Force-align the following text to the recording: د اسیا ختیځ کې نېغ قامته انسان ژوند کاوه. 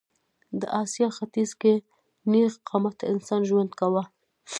د 0.59 0.61
اسیا 0.81 1.07
ختیځ 1.17 1.49
کې 1.61 1.73
نېغ 2.31 2.53
قامته 2.69 3.05
انسان 3.13 3.41
ژوند 3.49 3.71
کاوه. 3.79 4.03